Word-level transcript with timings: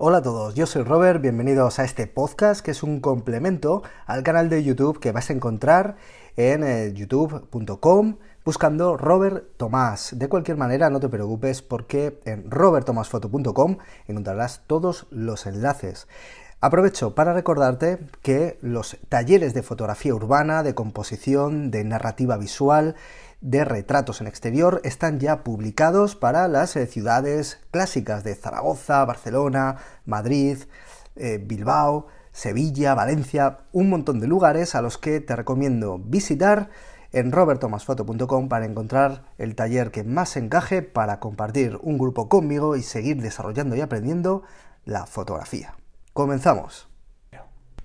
Hola 0.00 0.18
a 0.18 0.22
todos, 0.22 0.54
yo 0.54 0.66
soy 0.66 0.84
Robert, 0.84 1.20
bienvenidos 1.20 1.80
a 1.80 1.84
este 1.84 2.06
podcast 2.06 2.60
que 2.60 2.70
es 2.70 2.84
un 2.84 3.00
complemento 3.00 3.82
al 4.06 4.22
canal 4.22 4.48
de 4.48 4.62
YouTube 4.62 5.00
que 5.00 5.10
vas 5.10 5.28
a 5.28 5.32
encontrar 5.32 5.96
en 6.36 6.62
eh, 6.62 6.92
youtube.com 6.94 8.18
buscando 8.44 8.96
Robert 8.96 9.56
Tomás. 9.56 10.16
De 10.16 10.28
cualquier 10.28 10.56
manera, 10.56 10.88
no 10.88 11.00
te 11.00 11.08
preocupes 11.08 11.62
porque 11.62 12.20
en 12.26 12.48
robertomasfoto.com 12.48 13.78
encontrarás 14.06 14.62
todos 14.68 15.08
los 15.10 15.46
enlaces. 15.46 16.06
Aprovecho 16.60 17.16
para 17.16 17.34
recordarte 17.34 17.98
que 18.22 18.56
los 18.62 18.98
talleres 19.08 19.52
de 19.52 19.64
fotografía 19.64 20.14
urbana, 20.14 20.62
de 20.62 20.76
composición, 20.76 21.72
de 21.72 21.82
narrativa 21.82 22.36
visual, 22.36 22.94
de 23.40 23.64
retratos 23.64 24.20
en 24.20 24.26
exterior 24.26 24.80
están 24.84 25.20
ya 25.20 25.44
publicados 25.44 26.16
para 26.16 26.48
las 26.48 26.74
eh, 26.76 26.86
ciudades 26.86 27.60
clásicas 27.70 28.24
de 28.24 28.34
Zaragoza, 28.34 29.04
Barcelona, 29.04 29.76
Madrid, 30.04 30.58
eh, 31.16 31.38
Bilbao, 31.42 32.06
Sevilla, 32.32 32.94
Valencia, 32.94 33.58
un 33.72 33.90
montón 33.90 34.20
de 34.20 34.26
lugares 34.26 34.74
a 34.74 34.82
los 34.82 34.98
que 34.98 35.20
te 35.20 35.36
recomiendo 35.36 35.98
visitar 35.98 36.70
en 37.12 37.32
robertomasfoto.com 37.32 38.48
para 38.48 38.66
encontrar 38.66 39.24
el 39.38 39.54
taller 39.54 39.90
que 39.90 40.04
más 40.04 40.36
encaje 40.36 40.82
para 40.82 41.20
compartir 41.20 41.78
un 41.82 41.98
grupo 41.98 42.28
conmigo 42.28 42.76
y 42.76 42.82
seguir 42.82 43.22
desarrollando 43.22 43.76
y 43.76 43.80
aprendiendo 43.80 44.42
la 44.84 45.06
fotografía. 45.06 45.74
Comenzamos. 46.12 46.88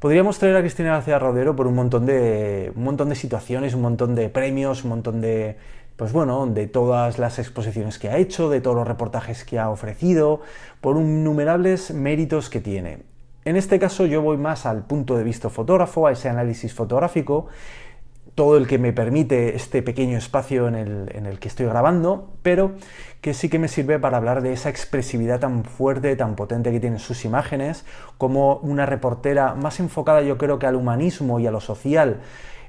Podríamos 0.03 0.38
traer 0.38 0.57
a 0.57 0.59
Cristina 0.59 0.89
García 0.89 1.17
Rodero 1.17 1.55
por 1.55 1.66
un 1.66 1.75
montón 1.75 2.05
de, 2.05 2.73
un 2.75 2.84
montón 2.84 3.07
de 3.07 3.16
situaciones, 3.16 3.73
un 3.73 3.84
montón 3.84 4.16
de 4.16 4.27
premios, 4.27 4.84
un 4.84 4.89
montón 4.89 5.21
de, 5.21 5.55
pues 5.95 6.11
bueno, 6.11 6.45
de 6.45 6.67
todas 6.67 7.20
las 7.20 7.39
exposiciones 7.39 7.99
que 7.99 8.09
ha 8.09 8.17
hecho, 8.17 8.49
de 8.49 8.59
todos 8.59 8.75
los 8.75 8.85
reportajes 8.85 9.45
que 9.45 9.59
ha 9.59 9.70
ofrecido, 9.70 10.41
por 10.81 10.97
innumerables 10.97 11.94
méritos 11.94 12.49
que 12.49 12.59
tiene. 12.59 13.03
En 13.45 13.55
este 13.55 13.80
caso 13.80 14.05
yo 14.05 14.21
voy 14.21 14.35
más 14.35 14.66
al 14.66 14.84
punto 14.84 15.16
de 15.16 15.23
vista 15.23 15.50
fotógrafo, 15.50 16.06
a 16.06 16.11
ese 16.11 16.28
análisis 16.28 16.73
fotográfico, 16.73 17.47
todo 18.36 18.58
el 18.58 18.67
que 18.67 18.80
me 18.80 18.94
permite 18.94 19.56
este 19.56 19.81
pequeño 19.81 20.17
espacio 20.17 20.67
en 20.67 20.76
el, 20.76 21.39
que 21.39 21.48
estoy 21.48 21.67
grabando, 21.67 22.31
pero 22.42 22.73
que 23.22 23.34
sí 23.34 23.48
que 23.48 23.59
me 23.59 23.67
sirve 23.67 24.00
para 24.00 24.17
hablar 24.17 24.42
de 24.42 24.53
esa 24.53 24.70
expresividad 24.70 25.40
tan 25.40 25.64
fuerte, 25.64 26.16
tan 26.16 26.36
potente 26.36 26.72
que 26.72 26.80
tienen 26.80 27.00
sus 27.00 27.25
imágenes, 27.25 27.86
como 28.17 28.58
una 28.58 28.86
reportera 28.86 29.53
más 29.53 29.80
enfocada 29.80 30.22
yo 30.22 30.38
creo 30.38 30.59
que 30.59 30.66
al 30.66 30.75
humanismo 30.75 31.40
y 31.40 31.48
a 31.48 31.52
lo 31.52 31.62
social 31.62 32.22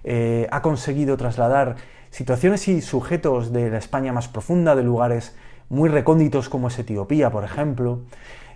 eh, 0.05 0.47
ha 0.51 0.61
conseguido 0.63 1.17
trasladar 1.17 1.77
situaciones 2.11 2.69
y 2.69 2.83
sujetos 2.83 3.53
de 3.53 3.71
la 3.71 3.79
España 3.79 4.13
más 4.13 4.29
profunda, 4.29 4.77
de 4.77 4.83
lugares 4.83 5.35
muy 5.71 5.89
recónditos 5.89 6.49
como 6.49 6.69
es 6.69 6.79
Etiopía, 6.79 7.31
por 7.31 7.43
ejemplo, 7.43 8.01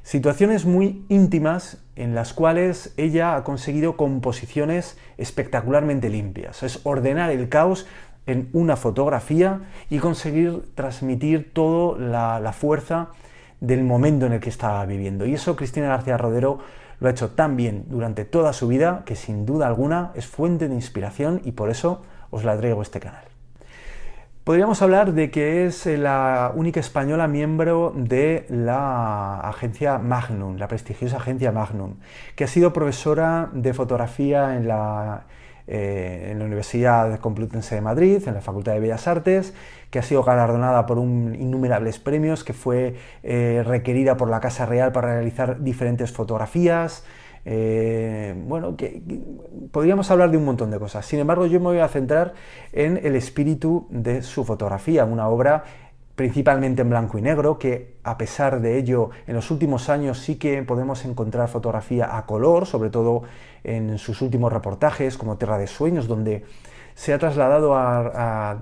Situaciones 0.02 0.64
muy 0.64 1.04
íntimas 1.08 1.78
en 1.96 2.14
las 2.14 2.32
cuales 2.32 2.94
ella 2.96 3.36
ha 3.36 3.44
conseguido 3.44 3.96
composiciones 3.96 4.96
espectacularmente 5.18 6.08
limpias. 6.08 6.62
Es 6.62 6.80
ordenar 6.84 7.30
el 7.30 7.48
caos 7.48 7.86
en 8.26 8.50
una 8.52 8.76
fotografía 8.76 9.62
y 9.90 9.98
conseguir 9.98 10.74
transmitir 10.74 11.52
toda 11.52 12.40
la, 12.40 12.52
fuerza 12.52 13.08
del 13.60 13.82
momento 13.82 14.26
en 14.26 14.34
el 14.34 14.40
que 14.40 14.50
estaba 14.50 14.84
viviendo. 14.86 15.26
Y 15.26 15.34
eso 15.34 15.56
Cristina 15.56 15.88
García 15.88 16.18
Rodero 16.18 16.58
lo 17.00 17.08
ha 17.08 17.10
hecho 17.10 17.30
tan 17.30 17.56
bien 17.56 17.86
durante 17.88 18.24
toda 18.24 18.52
su 18.52 18.68
vida 18.68 19.02
que 19.06 19.16
sin 19.16 19.46
duda 19.46 19.66
alguna 19.66 20.12
es 20.14 20.26
fuente 20.26 20.68
de 20.68 20.74
inspiración 20.74 21.40
y 21.44 21.52
por 21.52 21.70
eso 21.70 22.02
os 22.30 22.44
la 22.44 22.56
traigo 22.56 22.80
a 22.80 22.82
este 22.82 23.00
canal. 23.00 23.27
Podríamos 24.48 24.80
hablar 24.80 25.12
de 25.12 25.30
que 25.30 25.66
es 25.66 25.84
eh, 25.86 25.98
la 25.98 26.52
única 26.54 26.80
española 26.80 27.28
miembro 27.28 27.92
de 27.94 28.46
la 28.48 29.40
agencia 29.40 29.98
Magnum, 29.98 30.56
la 30.56 30.68
prestigiosa 30.68 31.18
agencia 31.18 31.52
Magnum, 31.52 31.96
que 32.34 32.44
ha 32.44 32.46
sido 32.46 32.72
profesora 32.72 33.50
de 33.52 33.74
fotografía 33.74 34.56
en 34.56 34.66
la, 34.66 35.26
eh, 35.66 36.34
Universidad 36.34 37.20
Complutense 37.20 37.74
de 37.74 37.82
Madrid, 37.82 38.22
en 38.26 38.32
la 38.32 38.40
Facultad 38.40 38.72
de 38.72 38.80
Bellas 38.80 39.06
Artes, 39.06 39.52
que 39.90 39.98
ha 39.98 40.02
sido 40.02 40.22
galardonada 40.22 40.86
por 40.86 40.96
innumerables 40.96 41.98
premios, 41.98 42.42
que 42.42 42.54
fue 42.54 42.96
eh, 43.22 43.62
requerida 43.66 44.16
por 44.16 44.30
la 44.30 44.40
Casa 44.40 44.64
Real 44.64 44.92
para 44.92 45.08
realizar 45.12 45.62
diferentes 45.62 46.10
fotografías, 46.10 47.04
eh, 47.44 48.34
bueno, 48.46 48.76
que, 48.76 49.02
podríamos 49.70 50.10
hablar 50.10 50.30
de 50.30 50.36
un 50.36 50.44
montón 50.44 50.70
de 50.70 50.78
cosas. 50.78 51.06
Sin 51.06 51.18
embargo, 51.18 51.46
yo 51.46 51.60
me 51.60 51.66
voy 51.66 51.78
a 51.78 51.88
centrar 51.88 52.34
en 52.72 52.98
el 53.02 53.16
espíritu 53.16 53.86
de 53.90 54.22
su 54.22 54.44
fotografía, 54.44 55.04
una 55.04 55.28
obra 55.28 55.64
principalmente 56.14 56.82
en 56.82 56.90
blanco 56.90 57.16
y 57.16 57.22
negro, 57.22 57.60
que 57.60 57.94
a 58.02 58.18
pesar 58.18 58.60
de 58.60 58.76
ello, 58.76 59.10
en 59.28 59.36
los 59.36 59.52
últimos 59.52 59.88
años 59.88 60.18
sí 60.18 60.34
que 60.34 60.64
podemos 60.64 61.04
encontrar 61.04 61.48
fotografía 61.48 62.16
a 62.16 62.26
color, 62.26 62.66
sobre 62.66 62.90
todo 62.90 63.22
en 63.62 63.98
sus 63.98 64.20
últimos 64.20 64.52
reportajes, 64.52 65.16
como 65.16 65.36
Tierra 65.36 65.58
de 65.58 65.68
Sueños, 65.68 66.08
donde 66.08 66.44
se 66.98 67.14
ha 67.14 67.18
trasladado 67.18 67.76
a, 67.76 68.58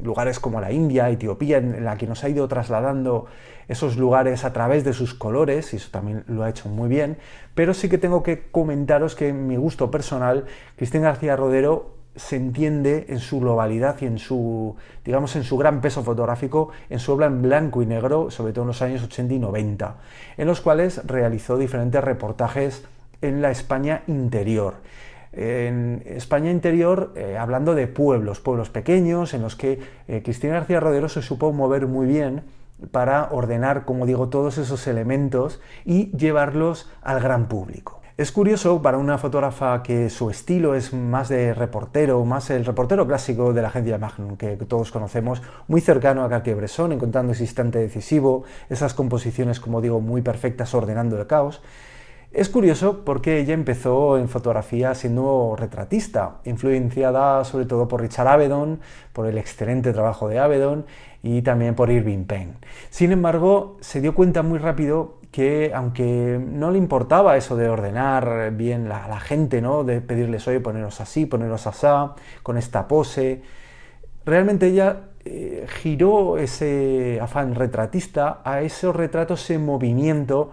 lugares 0.00 0.38
como 0.38 0.60
la 0.60 0.70
India, 0.70 1.10
Etiopía, 1.10 1.56
en 1.56 1.84
la 1.84 1.96
que 1.96 2.06
nos 2.06 2.22
ha 2.22 2.28
ido 2.28 2.46
trasladando 2.46 3.26
esos 3.66 3.96
lugares 3.96 4.44
a 4.44 4.52
través 4.52 4.84
de 4.84 4.92
sus 4.92 5.14
colores, 5.14 5.72
y 5.72 5.76
eso 5.78 5.88
también 5.90 6.22
lo 6.28 6.44
ha 6.44 6.48
hecho 6.48 6.68
muy 6.68 6.88
bien, 6.88 7.18
pero 7.56 7.74
sí 7.74 7.88
que 7.88 7.98
tengo 7.98 8.22
que 8.22 8.52
comentaros 8.52 9.16
que 9.16 9.30
en 9.30 9.48
mi 9.48 9.56
gusto 9.56 9.90
personal, 9.90 10.44
Cristina 10.76 11.08
García 11.08 11.34
Rodero 11.34 11.96
se 12.14 12.36
entiende 12.36 13.06
en 13.08 13.18
su 13.18 13.40
globalidad 13.40 13.96
y 14.00 14.06
en 14.06 14.20
su, 14.20 14.76
digamos, 15.04 15.34
en 15.34 15.42
su 15.42 15.56
gran 15.56 15.80
peso 15.80 16.04
fotográfico, 16.04 16.70
en 16.88 17.00
su 17.00 17.10
obra 17.10 17.26
en 17.26 17.42
blanco 17.42 17.82
y 17.82 17.86
negro, 17.86 18.30
sobre 18.30 18.52
todo 18.52 18.62
en 18.62 18.68
los 18.68 18.80
años 18.80 19.02
80 19.02 19.34
y 19.34 19.38
90, 19.40 19.96
en 20.36 20.46
los 20.46 20.60
cuales 20.60 21.04
realizó 21.04 21.58
diferentes 21.58 22.02
reportajes 22.04 22.84
en 23.22 23.42
la 23.42 23.50
España 23.50 24.02
interior 24.06 24.74
en 25.36 26.02
España 26.06 26.50
interior, 26.50 27.12
eh, 27.14 27.36
hablando 27.38 27.74
de 27.74 27.86
pueblos, 27.86 28.40
pueblos 28.40 28.70
pequeños, 28.70 29.34
en 29.34 29.42
los 29.42 29.54
que 29.54 29.78
eh, 30.08 30.22
Cristina 30.24 30.54
García 30.54 30.80
Rodero 30.80 31.08
se 31.08 31.22
supo 31.22 31.52
mover 31.52 31.86
muy 31.86 32.06
bien 32.06 32.42
para 32.90 33.28
ordenar, 33.30 33.84
como 33.84 34.06
digo, 34.06 34.28
todos 34.28 34.58
esos 34.58 34.86
elementos 34.86 35.60
y 35.84 36.10
llevarlos 36.16 36.90
al 37.02 37.20
gran 37.20 37.48
público. 37.48 38.00
Es 38.16 38.32
curioso 38.32 38.80
para 38.80 38.96
una 38.96 39.18
fotógrafa 39.18 39.82
que 39.82 40.08
su 40.08 40.30
estilo 40.30 40.74
es 40.74 40.94
más 40.94 41.28
de 41.28 41.52
reportero, 41.52 42.24
más 42.24 42.48
el 42.48 42.64
reportero 42.64 43.06
clásico 43.06 43.52
de 43.52 43.60
la 43.60 43.68
agencia 43.68 43.98
Magnum, 43.98 44.38
que 44.38 44.56
todos 44.56 44.90
conocemos, 44.90 45.42
muy 45.68 45.82
cercano 45.82 46.24
a 46.24 46.30
Cartier-Bresson, 46.30 46.92
encontrando 46.92 47.32
ese 47.32 47.44
instante 47.44 47.78
decisivo, 47.78 48.44
esas 48.70 48.94
composiciones, 48.94 49.60
como 49.60 49.82
digo, 49.82 50.00
muy 50.00 50.22
perfectas, 50.22 50.72
ordenando 50.74 51.20
el 51.20 51.26
caos. 51.26 51.60
Es 52.32 52.48
curioso 52.48 53.04
porque 53.04 53.38
ella 53.38 53.54
empezó 53.54 54.18
en 54.18 54.28
fotografía 54.28 54.94
siendo 54.94 55.54
retratista, 55.58 56.38
influenciada 56.44 57.44
sobre 57.44 57.66
todo 57.66 57.88
por 57.88 58.02
Richard 58.02 58.28
Avedon, 58.28 58.80
por 59.12 59.26
el 59.26 59.38
excelente 59.38 59.92
trabajo 59.92 60.28
de 60.28 60.38
Avedon 60.38 60.86
y 61.22 61.42
también 61.42 61.74
por 61.74 61.90
Irving 61.90 62.24
Penn. 62.24 62.56
Sin 62.90 63.12
embargo, 63.12 63.76
se 63.80 64.00
dio 64.00 64.14
cuenta 64.14 64.42
muy 64.42 64.58
rápido 64.58 65.16
que 65.30 65.72
aunque 65.74 66.40
no 66.44 66.70
le 66.70 66.78
importaba 66.78 67.36
eso 67.36 67.56
de 67.56 67.68
ordenar 67.68 68.52
bien 68.52 68.90
a 68.90 69.08
la, 69.08 69.20
gente, 69.20 69.60
¿no? 69.60 69.84
de 69.84 70.00
pedirles, 70.00 70.46
oye, 70.48 70.60
poneros 70.60 71.00
así, 71.00 71.26
poneros 71.26 71.66
así, 71.66 71.86
con 72.42 72.56
esta 72.58 72.88
pose, 72.88 73.42
realmente 74.24 74.66
ella 74.66 75.10
eh, 75.24 75.66
giró 75.82 76.38
ese 76.38 77.18
afán 77.20 77.54
retratista 77.54 78.40
a 78.44 78.62
esos 78.62 78.94
retratos 78.94 79.48
en 79.50 79.64
movimiento 79.64 80.52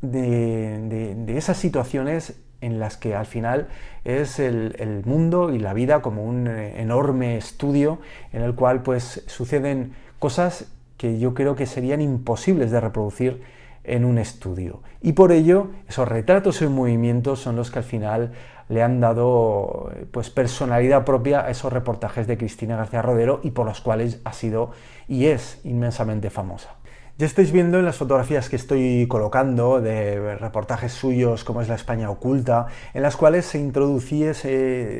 de, 0.00 1.36
esas 1.36 1.56
situaciones 1.56 2.40
en 2.60 2.80
las 2.80 2.96
que 2.96 3.14
al 3.14 3.26
final 3.26 3.68
es 4.04 4.38
el, 4.38 5.02
mundo 5.04 5.52
y 5.52 5.58
la 5.58 5.74
vida 5.74 6.02
como 6.02 6.24
un 6.24 6.48
eh, 6.48 6.80
enorme 6.80 7.36
estudio 7.36 7.98
en 8.32 8.42
el 8.42 8.54
cual 8.54 8.82
pues 8.82 9.22
suceden 9.26 9.92
cosas 10.18 10.66
que 10.96 11.18
yo 11.18 11.34
creo 11.34 11.54
que 11.54 11.66
serían 11.66 12.00
imposibles 12.00 12.70
de 12.70 12.80
reproducir 12.80 13.42
en 13.84 14.04
un 14.04 14.18
estudio. 14.18 14.80
Y 15.00 15.12
por 15.12 15.32
ello, 15.32 15.68
esos 15.88 16.08
retratos 16.08 16.60
en 16.62 16.72
movimiento 16.72 17.36
son 17.36 17.56
los 17.56 17.70
que 17.70 17.78
al 17.78 17.84
final 17.84 18.32
le 18.68 18.82
han 18.82 19.00
dado 19.00 19.90
pues 20.12 20.28
personalidad 20.30 21.04
propia 21.04 21.40
a 21.40 21.50
esos 21.50 21.72
reportajes 21.72 22.26
de 22.26 22.36
Cristina 22.36 22.76
García 22.76 23.00
Rodero 23.02 23.40
y 23.42 23.52
por 23.52 23.66
los 23.66 23.80
cuales 23.80 24.20
ha 24.24 24.32
sido 24.32 24.72
y 25.06 25.26
es 25.26 25.60
inmensamente 25.64 26.28
famosa. 26.28 26.74
Ya 27.18 27.26
estáis 27.26 27.50
viendo 27.50 27.80
en 27.80 27.84
las 27.84 27.96
fotografías 27.96 28.48
que 28.48 28.54
estoy 28.54 29.08
colocando 29.08 29.80
de 29.80 30.36
reportajes 30.36 30.92
suyos 30.92 31.42
como 31.42 31.60
es 31.60 31.66
la 31.66 31.74
España 31.74 32.08
oculta, 32.10 32.66
en 32.94 33.02
las 33.02 33.16
cuales 33.16 33.44
se 33.44 33.58
introducía, 33.58 34.34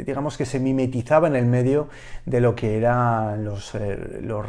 digamos 0.04 0.36
que 0.36 0.44
se 0.44 0.58
mimetizaba 0.58 1.28
en 1.28 1.36
el 1.36 1.46
medio 1.46 1.88
de 2.26 2.40
lo 2.40 2.56
que 2.56 2.76
eran 2.76 3.44
los, 3.44 3.72
eh, 3.76 3.96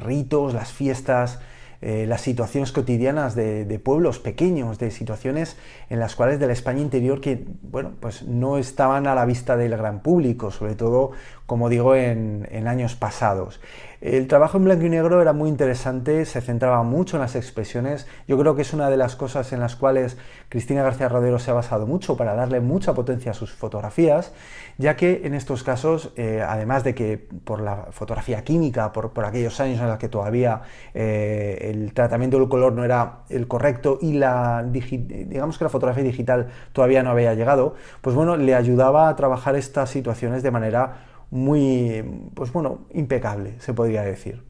ritos, 0.01 0.55
las 0.55 0.73
fiestas, 0.73 1.41
eh, 1.81 2.07
las 2.07 2.21
situaciones 2.21 2.71
cotidianas 2.71 3.35
de, 3.35 3.79
pueblos 3.83 4.17
pequeños, 4.17 4.79
de 4.79 4.89
situaciones 4.89 5.55
en 5.91 5.99
las 5.99 6.15
cuales 6.15 6.39
de 6.39 6.47
la 6.47 6.53
España 6.53 6.81
interior 6.81 7.21
que, 7.21 7.45
bueno, 7.61 7.91
pues 7.99 8.23
no 8.23 8.57
estaban 8.57 9.05
a 9.05 9.13
la 9.13 9.25
vista 9.25 9.57
del 9.57 9.77
gran 9.77 10.01
público, 10.01 10.49
sobre 10.49 10.73
todo, 10.73 11.11
como 11.45 11.69
digo, 11.69 11.95
en 11.95 12.67
años 12.67 12.95
pasados. 12.95 13.61
El 14.01 14.27
trabajo 14.27 14.57
en 14.57 14.63
blanco 14.63 14.85
y 14.85 14.89
negro 14.89 15.21
era 15.21 15.33
muy 15.33 15.49
interesante, 15.49 16.23
se 16.23 16.39
centraba 16.39 16.83
mucho 16.83 17.17
en 17.17 17.21
las 17.21 17.35
expresiones. 17.35 18.07
Yo 18.29 18.37
creo 18.37 18.55
que 18.55 18.61
es 18.61 18.71
una 18.73 18.89
de 18.89 18.95
las 18.95 19.17
cosas 19.17 19.51
en 19.51 19.59
las 19.59 19.75
cuales 19.75 20.17
Cristina 20.47 20.83
García 20.83 21.09
Rodero 21.09 21.37
se 21.37 21.51
ha 21.51 21.53
basado 21.53 21.85
mucho 21.85 22.15
para 22.15 22.33
darle 22.33 22.61
mucha 22.61 22.93
potencia 22.93 23.31
a 23.31 23.33
sus 23.33 23.51
fotografías, 23.51 24.31
ya 24.77 24.95
que 24.95 25.23
en 25.25 25.33
estos 25.33 25.63
casos, 25.63 26.13
eh, 26.15 26.41
además 26.47 26.85
de 26.85 26.95
que 26.95 27.17
por 27.17 27.59
la 27.59 27.87
fotografía 27.91 28.41
química, 28.45 28.93
por, 28.93 29.11
aquellos 29.25 29.59
años 29.59 29.81
en 29.81 29.87
los 29.87 29.97
que 29.97 30.07
todavía 30.07 30.61
eh, 30.93 31.69
el 31.69 31.93
tratamiento 31.93 32.39
del 32.39 32.47
color 32.47 32.71
no 32.71 32.85
era 32.85 33.23
el 33.27 33.49
correcto 33.49 33.99
y 34.01 34.13
la 34.13 34.65
digamos 34.65 35.57
que 35.57 35.65
la 35.65 35.69
fotografía 35.69 36.03
digital 36.03 36.47
todavía 36.71 37.03
no 37.03 37.09
había 37.09 37.33
llegado, 37.33 37.75
pues 37.99 38.15
bueno, 38.15 38.37
le 38.37 38.55
ayudaba 38.55 39.09
a 39.09 39.15
trabajar 39.17 39.57
estas 39.57 39.89
situaciones 39.89 40.41
de 40.41 40.51
manera 40.51 41.08
muy, 41.31 42.03
pues 42.33 42.51
bueno, 42.51 42.79
impecable, 42.93 43.53
se 43.59 43.73
podría 43.73 44.03
decir. 44.03 44.49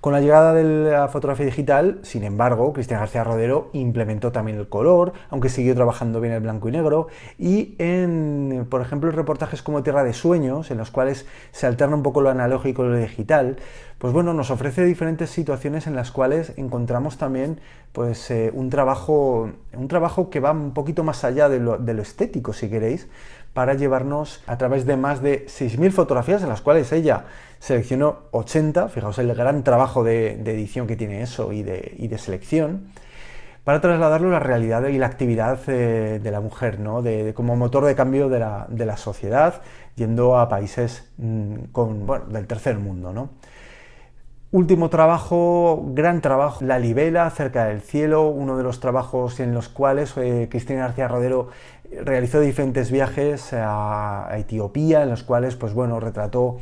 Con 0.00 0.12
la 0.12 0.20
llegada 0.20 0.54
de 0.54 0.62
la 0.92 1.08
fotografía 1.08 1.44
digital, 1.44 1.98
sin 2.02 2.22
embargo, 2.22 2.72
Cristian 2.72 3.00
García 3.00 3.24
Rodero 3.24 3.68
implementó 3.72 4.30
también 4.30 4.56
el 4.56 4.68
color, 4.68 5.12
aunque 5.28 5.48
siguió 5.48 5.74
trabajando 5.74 6.20
bien 6.20 6.32
el 6.34 6.40
blanco 6.40 6.68
y 6.68 6.72
negro, 6.72 7.08
y 7.36 7.74
en, 7.78 8.64
por 8.70 8.80
ejemplo, 8.80 9.10
reportajes 9.10 9.60
como 9.60 9.82
Tierra 9.82 10.04
de 10.04 10.12
Sueños, 10.12 10.70
en 10.70 10.78
los 10.78 10.92
cuales 10.92 11.26
se 11.50 11.66
alterna 11.66 11.96
un 11.96 12.04
poco 12.04 12.20
lo 12.20 12.30
analógico 12.30 12.84
y 12.84 12.90
lo 12.90 12.96
digital, 12.96 13.56
pues 13.98 14.12
bueno, 14.12 14.34
nos 14.34 14.52
ofrece 14.52 14.84
diferentes 14.84 15.30
situaciones 15.30 15.88
en 15.88 15.96
las 15.96 16.12
cuales 16.12 16.52
encontramos 16.56 17.18
también 17.18 17.58
pues, 17.92 18.30
eh, 18.30 18.52
un, 18.54 18.70
trabajo, 18.70 19.50
un 19.72 19.88
trabajo 19.88 20.30
que 20.30 20.38
va 20.38 20.52
un 20.52 20.74
poquito 20.74 21.02
más 21.02 21.24
allá 21.24 21.48
de 21.48 21.58
lo, 21.58 21.76
de 21.76 21.94
lo 21.94 22.02
estético, 22.02 22.52
si 22.52 22.70
queréis, 22.70 23.08
para 23.54 23.74
llevarnos 23.74 24.42
a 24.46 24.58
través 24.58 24.86
de 24.86 24.96
más 24.96 25.22
de 25.22 25.46
6.000 25.46 25.90
fotografías 25.90 26.42
en 26.42 26.48
las 26.48 26.60
cuales 26.60 26.92
ella 26.92 27.24
seleccionó 27.58 28.20
80, 28.30 28.88
fijaos 28.88 29.18
el 29.18 29.34
gran 29.34 29.64
trabajo 29.64 30.04
de, 30.04 30.32
edición 30.32 30.86
que 30.86 30.96
tiene 30.96 31.22
eso 31.22 31.52
y 31.52 31.62
de, 31.62 32.18
selección, 32.18 32.88
para 33.64 33.80
trasladarlo 33.80 34.28
a 34.28 34.32
la 34.32 34.40
realidad 34.40 34.86
y 34.86 34.98
la 34.98 35.06
actividad 35.06 35.58
eh, 35.66 36.20
de 36.22 36.30
la 36.30 36.40
mujer, 36.40 36.80
¿no? 36.80 37.02
de, 37.02 37.34
como 37.34 37.56
motor 37.56 37.84
de 37.84 37.94
cambio 37.94 38.28
de 38.28 38.38
la, 38.38 38.96
sociedad, 38.96 39.60
yendo 39.96 40.38
a 40.38 40.48
países 40.48 41.10
mm, 41.18 42.32
del 42.32 42.46
tercer 42.46 42.78
mundo. 42.78 43.12
¿no? 43.12 43.30
Último 44.50 44.88
trabajo, 44.88 45.84
gran 45.88 46.22
trabajo, 46.22 46.64
La 46.64 46.78
Libela, 46.78 47.28
cerca 47.28 47.66
del 47.66 47.82
cielo, 47.82 48.28
uno 48.28 48.56
de 48.56 48.62
los 48.62 48.80
trabajos 48.80 49.40
en 49.40 49.52
los 49.52 49.68
cuales 49.68 50.16
eh, 50.16 50.48
Cristina 50.50 50.80
García 50.80 51.06
Rodero 51.06 51.50
realizó 52.02 52.40
diferentes 52.40 52.90
viajes 52.90 53.50
a, 53.52 54.26
Etiopía, 54.38 55.02
en 55.02 55.10
los 55.10 55.22
cuales, 55.22 55.54
pues 55.54 55.74
bueno, 55.74 56.00
retrató 56.00 56.60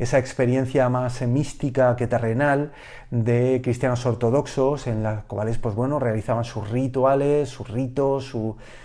esa 0.00 0.18
experiencia 0.18 0.88
más 0.88 1.22
mística 1.22 1.94
que 1.94 2.08
terrenal 2.08 2.72
de 3.12 3.60
cristianos 3.62 4.04
ortodoxos, 4.04 4.88
en 4.88 5.04
las 5.04 5.22
cuales, 5.22 5.58
pues 5.58 5.76
bueno, 5.76 6.00
realizaban 6.00 6.42
sus 6.42 6.68
rituales, 6.68 7.50
sus 7.50 7.68
ritos, 7.68 8.34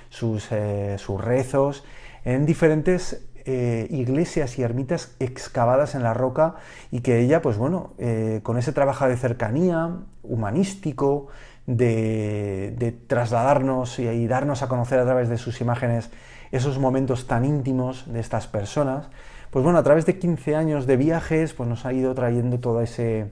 sus, 0.09 0.51
eh, 0.51 0.97
sus 0.99 1.19
rezos, 1.19 1.83
en 2.23 2.45
diferentes 2.45 3.25
eh, 3.45 3.87
iglesias 3.89 4.57
y 4.57 4.63
ermitas 4.63 5.15
excavadas 5.19 5.95
en 5.95 6.03
la 6.03 6.13
roca 6.13 6.55
y 6.91 7.01
que 7.01 7.19
ella, 7.19 7.41
pues 7.41 7.57
bueno, 7.57 7.93
eh, 7.97 8.39
con 8.43 8.57
ese 8.57 8.71
trabajo 8.71 9.07
de 9.07 9.17
cercanía, 9.17 9.97
humanístico, 10.23 11.27
de, 11.65 12.97
trasladarnos 13.07 13.99
y, 13.99 14.27
darnos 14.27 14.63
a 14.63 14.67
conocer 14.67 14.99
a 14.99 15.05
través 15.05 15.29
de 15.29 15.37
sus 15.37 15.61
imágenes 15.61 16.09
esos 16.51 16.79
momentos 16.79 17.27
tan 17.27 17.45
íntimos 17.45 18.11
de 18.11 18.19
estas 18.19 18.47
personas, 18.47 19.09
pues 19.49 19.63
bueno, 19.63 19.79
a 19.79 19.83
través 19.83 20.05
de 20.05 20.19
15 20.19 20.55
años 20.55 20.87
de 20.87 20.97
viajes, 20.97 21.53
pues 21.53 21.67
nos 21.67 21.85
ha 21.85 21.93
ido 21.93 22.13
trayendo 22.15 22.59
todo 22.59 22.81
ese, 22.81 23.31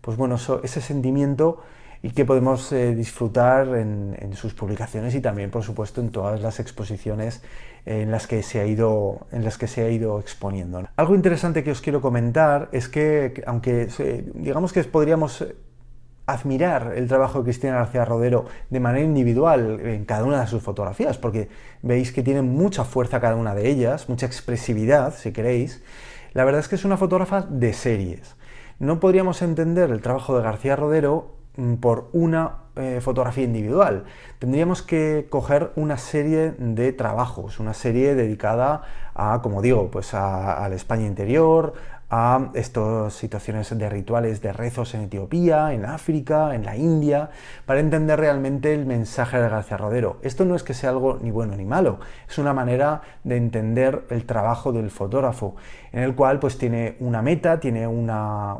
pues 0.00 0.16
bueno, 0.16 0.36
ese 0.62 0.80
sentimiento 0.80 1.62
y 2.04 2.10
que 2.10 2.26
podemos 2.26 2.70
eh, 2.70 2.94
disfrutar 2.94 3.66
en, 3.68 4.34
sus 4.34 4.52
publicaciones 4.52 5.14
y 5.14 5.22
también, 5.22 5.50
por 5.50 5.62
supuesto, 5.62 6.02
en 6.02 6.10
todas 6.10 6.38
las 6.42 6.60
exposiciones 6.60 7.42
en 7.86 8.10
las 8.10 8.26
que 8.26 8.42
se 8.42 8.60
ha 8.60 8.66
ido, 8.66 9.26
en 9.32 9.42
las 9.42 9.56
que 9.56 9.66
se 9.66 9.82
ha 9.82 9.88
ido 9.88 10.20
exponiendo. 10.20 10.86
Algo 10.96 11.14
interesante 11.14 11.64
que 11.64 11.70
os 11.70 11.80
quiero 11.80 12.02
comentar 12.02 12.68
es 12.72 12.90
que, 12.90 13.42
aunque 13.46 13.88
digamos 14.34 14.74
que 14.74 14.84
podríamos 14.84 15.46
admirar 16.26 16.92
el 16.94 17.08
trabajo 17.08 17.38
de 17.38 17.44
Cristina 17.44 17.76
García 17.76 18.04
Rodero 18.04 18.44
de 18.68 18.80
manera 18.80 19.06
individual 19.06 19.80
en 19.80 20.04
cada 20.04 20.24
una 20.24 20.42
de 20.42 20.46
sus 20.46 20.62
fotografías, 20.62 21.16
porque 21.16 21.48
veis 21.80 22.12
que 22.12 22.22
tiene 22.22 22.42
mucha 22.42 22.84
fuerza 22.84 23.18
cada 23.18 23.36
una 23.36 23.54
de 23.54 23.70
ellas, 23.70 24.10
mucha 24.10 24.26
expresividad, 24.26 25.14
si 25.14 25.32
queréis. 25.32 25.82
La 26.34 26.44
verdad 26.44 26.60
es 26.60 26.68
que 26.68 26.74
es 26.74 26.84
una 26.84 26.98
fotógrafa 26.98 27.40
de 27.48 27.72
series. 27.72 28.36
No 28.78 29.00
podríamos 29.00 29.40
entender 29.40 29.90
el 29.90 30.02
trabajo 30.02 30.36
de 30.36 30.42
García 30.42 30.76
Rodero 30.76 31.33
por 31.80 32.08
una 32.12 32.64
eh, 32.76 33.00
fotografía 33.00 33.44
individual. 33.44 34.04
Tendríamos 34.40 34.82
que 34.82 35.26
coger 35.30 35.70
una 35.76 35.96
serie 35.96 36.54
de 36.58 36.92
trabajos, 36.92 37.60
una 37.60 37.74
serie 37.74 38.16
dedicada 38.16 38.82
a, 39.14 39.40
como 39.42 39.62
digo, 39.62 39.90
pues 39.90 40.12
a, 40.14 40.68
la 40.68 40.74
España 40.74 41.06
interior, 41.06 41.74
a 42.16 42.50
estas 42.54 43.12
situaciones 43.14 43.76
de 43.76 43.88
rituales 43.88 44.40
de 44.40 44.52
rezos 44.52 44.94
en 44.94 45.00
Etiopía, 45.00 45.72
en 45.72 45.84
África, 45.84 46.54
en 46.54 46.64
la 46.64 46.76
India, 46.76 47.30
para 47.66 47.80
entender 47.80 48.20
realmente 48.20 48.72
el 48.72 48.86
mensaje 48.86 49.40
de 49.40 49.48
García 49.48 49.78
Rodero. 49.78 50.18
Esto 50.22 50.44
no 50.44 50.54
es 50.54 50.62
que 50.62 50.74
sea 50.74 50.90
algo 50.90 51.18
ni 51.20 51.32
bueno 51.32 51.56
ni 51.56 51.64
malo, 51.64 51.98
es 52.28 52.38
una 52.38 52.52
manera 52.52 53.02
de 53.24 53.36
entender 53.36 54.04
el 54.10 54.26
trabajo 54.26 54.70
del 54.70 54.92
fotógrafo, 54.92 55.56
en 55.90 56.04
el 56.04 56.14
cual 56.14 56.38
pues 56.38 56.56
tiene 56.56 56.94
una 57.00 57.20
meta, 57.20 57.58
tiene 57.58 57.88
una, 57.88 58.58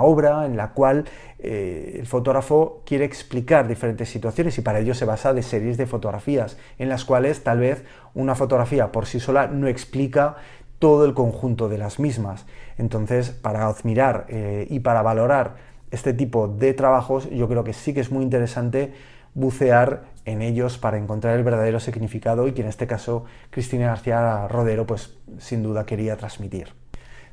obra 0.00 0.44
en 0.44 0.56
la 0.56 0.72
cual 0.72 1.04
eh, 1.38 1.98
el 2.00 2.06
fotógrafo 2.06 2.82
quiere 2.84 3.04
explicar 3.04 3.68
diferentes 3.68 4.08
situaciones 4.08 4.58
y 4.58 4.62
para 4.62 4.80
ello 4.80 4.94
se 4.94 5.04
basa 5.04 5.32
de 5.32 5.44
series 5.44 5.76
de 5.76 5.86
fotografías, 5.86 6.58
en 6.80 6.88
las 6.88 7.04
cuales 7.04 7.44
tal 7.44 7.60
vez 7.60 7.84
una 8.14 8.34
fotografía 8.34 8.90
por 8.90 9.06
sí 9.06 9.20
sola 9.20 9.46
no 9.46 9.68
explica 9.68 10.36
todo 10.82 11.04
el 11.04 11.14
conjunto 11.14 11.68
de 11.68 11.78
las 11.78 12.00
mismas. 12.00 12.44
Entonces, 12.76 13.30
para 13.30 13.68
admirar 13.68 14.26
eh, 14.28 14.66
y 14.68 14.80
para 14.80 15.00
valorar 15.00 15.54
este 15.92 16.12
tipo 16.12 16.48
de 16.48 16.74
trabajos, 16.74 17.30
yo 17.30 17.48
creo 17.48 17.62
que 17.62 17.72
sí 17.72 17.94
que 17.94 18.00
es 18.00 18.10
muy 18.10 18.24
interesante 18.24 18.92
bucear 19.32 20.02
en 20.24 20.42
ellos 20.42 20.78
para 20.78 20.98
encontrar 20.98 21.36
el 21.38 21.44
verdadero 21.44 21.78
significado 21.78 22.48
y 22.48 22.52
que 22.52 22.62
en 22.62 22.68
este 22.68 22.88
caso 22.88 23.26
Cristina 23.50 23.86
García 23.86 24.48
Rodero 24.48 24.84
pues 24.84 25.16
sin 25.38 25.62
duda 25.62 25.86
quería 25.86 26.16
transmitir. 26.16 26.81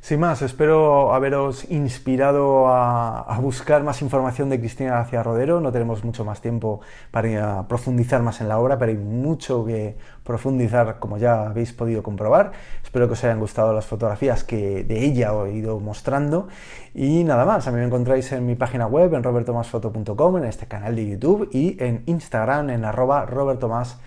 Sin 0.01 0.21
más, 0.21 0.41
espero 0.41 1.13
haberos 1.13 1.69
inspirado 1.69 2.69
a, 2.69 3.37
buscar 3.41 3.83
más 3.83 4.01
información 4.01 4.49
de 4.49 4.57
Cristina 4.57 4.91
García 4.91 5.23
Rodero. 5.23 5.59
No 5.59 5.73
tenemos 5.73 6.05
mucho 6.05 6.23
más 6.23 6.41
tiempo 6.41 6.79
para 7.11 7.67
profundizar 7.67 8.21
más 8.21 8.39
en 8.39 8.47
la 8.47 8.59
obra, 8.59 8.77
pero 8.77 8.91
hay 8.91 8.97
mucho 8.97 9.65
que 9.65 9.97
profundizar, 10.23 10.99
como 10.99 11.17
ya 11.17 11.47
habéis 11.47 11.73
podido 11.73 12.01
comprobar. 12.01 12.53
Espero 12.81 13.07
que 13.07 13.13
os 13.13 13.23
hayan 13.25 13.39
gustado 13.39 13.73
las 13.73 13.85
fotografías 13.85 14.45
que 14.45 14.85
de 14.85 15.03
ella 15.03 15.33
he 15.45 15.51
ido 15.51 15.79
mostrando. 15.81 16.47
Y 16.95 17.25
nada 17.25 17.45
más, 17.45 17.67
a 17.67 17.71
mí 17.71 17.77
me 17.77 17.85
encontráis 17.85 18.31
en 18.31 18.45
mi 18.45 18.55
página 18.55 18.87
web, 18.87 19.13
en 19.13 19.21
robertomasfoto.com, 19.21 20.37
en 20.37 20.45
este 20.45 20.65
canal 20.65 20.95
de 20.95 21.09
YouTube 21.09 21.49
y 21.51 21.75
en 21.83 22.03
Instagram, 22.05 22.69
en 22.69 22.85
arroba 22.85 23.25
robertomasf. 23.25 23.99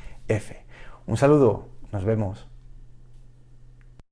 Un 1.06 1.16
saludo, 1.18 1.66
nos 1.92 2.04
vemos. 2.04 2.51